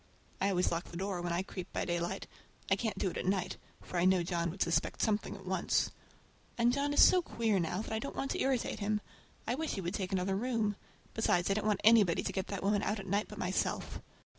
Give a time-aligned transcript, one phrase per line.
[0.41, 2.25] I always lock the door when I creep by daylight.
[2.71, 5.91] I can't do it at night, for I know John would suspect something at once.
[6.57, 8.99] And John is so queer now, that I don't want to irritate him.
[9.45, 10.75] I wish he would take another room!
[11.13, 14.01] Besides, I don't want anybody to get that woman out at night but myself.